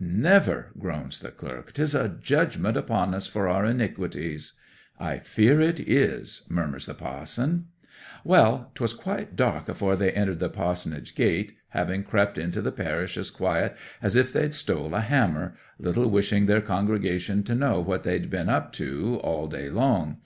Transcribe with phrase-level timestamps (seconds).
[0.00, 1.74] '"Never!" groans the clerk.
[1.74, 4.54] "'Tis a judgment upon us for our iniquities!"
[4.98, 7.66] '"I fear it is," murmurs the pa'son.
[8.24, 13.18] 'Well, 'twas quite dark afore they entered the pa'sonage gate, having crept into the parish
[13.18, 18.02] as quiet as if they'd stole a hammer, little wishing their congregation to know what
[18.02, 20.22] they'd been up to all day long.